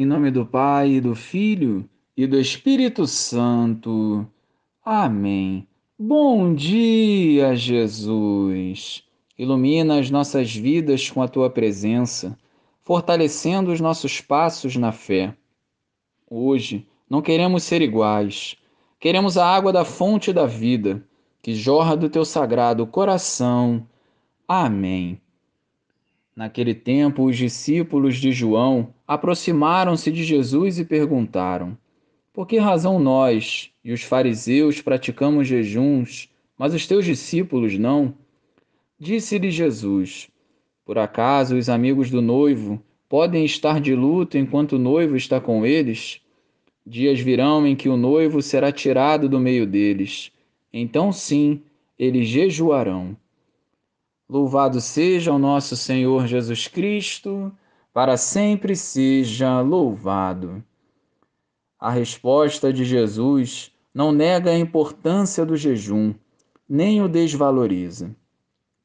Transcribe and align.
Em 0.00 0.06
nome 0.06 0.30
do 0.30 0.46
Pai, 0.46 0.98
do 0.98 1.14
Filho 1.14 1.86
e 2.16 2.26
do 2.26 2.40
Espírito 2.40 3.06
Santo. 3.06 4.26
Amém. 4.82 5.68
Bom 5.98 6.54
dia, 6.54 7.54
Jesus. 7.54 9.04
Ilumina 9.38 10.00
as 10.00 10.08
nossas 10.08 10.56
vidas 10.56 11.10
com 11.10 11.20
a 11.20 11.28
tua 11.28 11.50
presença, 11.50 12.34
fortalecendo 12.80 13.70
os 13.70 13.78
nossos 13.78 14.22
passos 14.22 14.74
na 14.74 14.90
fé. 14.90 15.36
Hoje 16.30 16.88
não 17.06 17.20
queremos 17.20 17.62
ser 17.62 17.82
iguais. 17.82 18.56
Queremos 18.98 19.36
a 19.36 19.46
água 19.46 19.70
da 19.70 19.84
fonte 19.84 20.32
da 20.32 20.46
vida, 20.46 21.06
que 21.42 21.52
jorra 21.52 21.94
do 21.94 22.08
teu 22.08 22.24
sagrado 22.24 22.86
coração. 22.86 23.86
Amém. 24.48 25.20
Naquele 26.40 26.72
tempo, 26.72 27.24
os 27.24 27.36
discípulos 27.36 28.16
de 28.16 28.32
João 28.32 28.94
aproximaram-se 29.06 30.10
de 30.10 30.24
Jesus 30.24 30.78
e 30.78 30.86
perguntaram: 30.86 31.76
Por 32.32 32.46
que 32.46 32.56
razão 32.56 32.98
nós 32.98 33.70
e 33.84 33.92
os 33.92 34.02
fariseus 34.02 34.80
praticamos 34.80 35.46
jejuns, 35.46 36.30
mas 36.56 36.72
os 36.72 36.86
teus 36.86 37.04
discípulos 37.04 37.76
não? 37.78 38.14
Disse-lhe 38.98 39.50
Jesus: 39.50 40.30
Por 40.82 40.96
acaso 40.96 41.58
os 41.58 41.68
amigos 41.68 42.10
do 42.10 42.22
noivo 42.22 42.82
podem 43.06 43.44
estar 43.44 43.78
de 43.78 43.94
luto 43.94 44.38
enquanto 44.38 44.76
o 44.76 44.78
noivo 44.78 45.16
está 45.16 45.42
com 45.42 45.66
eles? 45.66 46.22
Dias 46.86 47.20
virão 47.20 47.66
em 47.66 47.76
que 47.76 47.90
o 47.90 47.98
noivo 47.98 48.40
será 48.40 48.72
tirado 48.72 49.28
do 49.28 49.38
meio 49.38 49.66
deles. 49.66 50.32
Então, 50.72 51.12
sim, 51.12 51.60
eles 51.98 52.26
jejuarão. 52.26 53.14
Louvado 54.30 54.80
seja 54.80 55.32
o 55.32 55.40
nosso 55.40 55.76
Senhor 55.76 56.24
Jesus 56.24 56.68
Cristo, 56.68 57.50
para 57.92 58.16
sempre 58.16 58.76
seja 58.76 59.60
louvado. 59.60 60.62
A 61.80 61.90
resposta 61.90 62.72
de 62.72 62.84
Jesus 62.84 63.72
não 63.92 64.12
nega 64.12 64.52
a 64.52 64.56
importância 64.56 65.44
do 65.44 65.56
jejum, 65.56 66.14
nem 66.68 67.02
o 67.02 67.08
desvaloriza. 67.08 68.14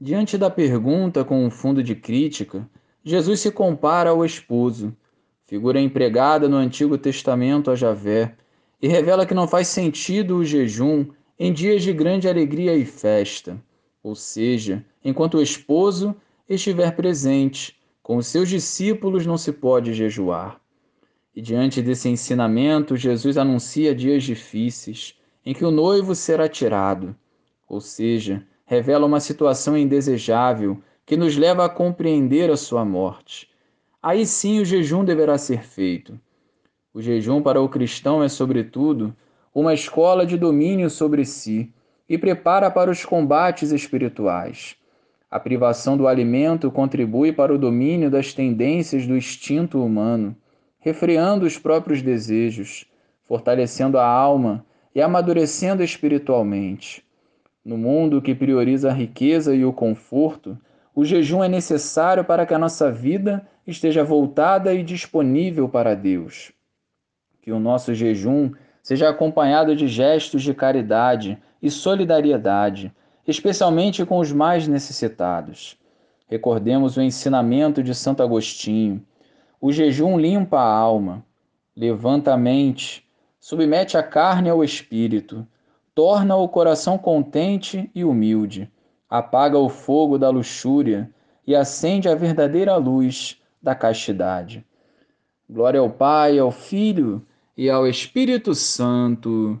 Diante 0.00 0.38
da 0.38 0.48
pergunta 0.48 1.22
com 1.22 1.44
um 1.44 1.50
fundo 1.50 1.82
de 1.82 1.94
crítica, 1.94 2.66
Jesus 3.04 3.40
se 3.40 3.50
compara 3.50 4.08
ao 4.08 4.24
esposo, 4.24 4.96
figura 5.44 5.78
empregada 5.78 6.48
no 6.48 6.56
Antigo 6.56 6.96
Testamento 6.96 7.70
a 7.70 7.76
Javé, 7.76 8.34
e 8.80 8.88
revela 8.88 9.26
que 9.26 9.34
não 9.34 9.46
faz 9.46 9.68
sentido 9.68 10.38
o 10.38 10.44
jejum 10.46 11.04
em 11.38 11.52
dias 11.52 11.82
de 11.82 11.92
grande 11.92 12.26
alegria 12.26 12.74
e 12.74 12.86
festa 12.86 13.62
ou 14.06 14.14
seja, 14.14 14.86
enquanto 15.04 15.36
o 15.36 15.42
esposo 15.42 16.14
estiver 16.48 16.94
presente, 16.94 17.76
com 18.04 18.16
os 18.18 18.28
seus 18.28 18.48
discípulos 18.48 19.26
não 19.26 19.36
se 19.36 19.50
pode 19.50 19.92
jejuar. 19.92 20.60
E 21.34 21.42
diante 21.42 21.82
desse 21.82 22.08
ensinamento, 22.08 22.96
Jesus 22.96 23.36
anuncia 23.36 23.92
dias 23.92 24.22
difíceis, 24.22 25.18
em 25.44 25.52
que 25.52 25.64
o 25.64 25.72
noivo 25.72 26.14
será 26.14 26.48
tirado, 26.48 27.16
ou 27.68 27.80
seja, 27.80 28.46
revela 28.64 29.06
uma 29.06 29.18
situação 29.18 29.76
indesejável 29.76 30.80
que 31.04 31.16
nos 31.16 31.36
leva 31.36 31.64
a 31.64 31.68
compreender 31.68 32.48
a 32.48 32.56
sua 32.56 32.84
morte. 32.84 33.50
Aí 34.00 34.24
sim 34.24 34.60
o 34.60 34.64
jejum 34.64 35.04
deverá 35.04 35.36
ser 35.36 35.64
feito. 35.64 36.16
O 36.94 37.02
jejum 37.02 37.42
para 37.42 37.60
o 37.60 37.68
cristão 37.68 38.22
é, 38.22 38.28
sobretudo, 38.28 39.16
uma 39.52 39.74
escola 39.74 40.24
de 40.24 40.38
domínio 40.38 40.88
sobre 40.88 41.24
si 41.24 41.74
e 42.08 42.16
prepara 42.16 42.70
para 42.70 42.90
os 42.90 43.04
combates 43.04 43.72
espirituais. 43.72 44.76
A 45.30 45.40
privação 45.40 45.96
do 45.96 46.06
alimento 46.06 46.70
contribui 46.70 47.32
para 47.32 47.52
o 47.52 47.58
domínio 47.58 48.10
das 48.10 48.32
tendências 48.32 49.06
do 49.06 49.16
instinto 49.16 49.84
humano, 49.84 50.36
refreando 50.78 51.44
os 51.44 51.58
próprios 51.58 52.00
desejos, 52.00 52.86
fortalecendo 53.24 53.98
a 53.98 54.06
alma 54.06 54.64
e 54.94 55.02
amadurecendo 55.02 55.82
espiritualmente. 55.82 57.04
No 57.64 57.76
mundo 57.76 58.22
que 58.22 58.34
prioriza 58.34 58.90
a 58.90 58.94
riqueza 58.94 59.54
e 59.54 59.64
o 59.64 59.72
conforto, 59.72 60.56
o 60.94 61.04
jejum 61.04 61.42
é 61.42 61.48
necessário 61.48 62.24
para 62.24 62.46
que 62.46 62.54
a 62.54 62.58
nossa 62.58 62.90
vida 62.90 63.46
esteja 63.66 64.04
voltada 64.04 64.72
e 64.72 64.84
disponível 64.84 65.68
para 65.68 65.94
Deus. 65.94 66.52
Que 67.42 67.50
o 67.50 67.58
nosso 67.58 67.92
jejum 67.92 68.52
seja 68.80 69.08
acompanhado 69.08 69.74
de 69.74 69.88
gestos 69.88 70.42
de 70.42 70.54
caridade 70.54 71.36
e 71.66 71.70
solidariedade, 71.70 72.94
especialmente 73.26 74.06
com 74.06 74.18
os 74.18 74.30
mais 74.30 74.68
necessitados. 74.68 75.76
Recordemos 76.28 76.96
o 76.96 77.02
ensinamento 77.02 77.82
de 77.82 77.92
Santo 77.92 78.22
Agostinho. 78.22 79.04
O 79.60 79.72
jejum 79.72 80.16
limpa 80.16 80.58
a 80.58 80.72
alma, 80.72 81.24
levanta 81.76 82.32
a 82.32 82.36
mente, 82.36 83.04
submete 83.40 83.96
a 83.96 84.02
carne 84.02 84.48
ao 84.48 84.62
espírito, 84.62 85.44
torna 85.92 86.36
o 86.36 86.48
coração 86.48 86.96
contente 86.96 87.90
e 87.92 88.04
humilde, 88.04 88.70
apaga 89.10 89.58
o 89.58 89.68
fogo 89.68 90.18
da 90.18 90.30
luxúria 90.30 91.10
e 91.44 91.54
acende 91.54 92.08
a 92.08 92.14
verdadeira 92.14 92.76
luz 92.76 93.40
da 93.60 93.74
castidade. 93.74 94.64
Glória 95.50 95.80
ao 95.80 95.90
Pai, 95.90 96.38
ao 96.38 96.52
Filho 96.52 97.26
e 97.56 97.68
ao 97.68 97.88
Espírito 97.88 98.54
Santo, 98.54 99.60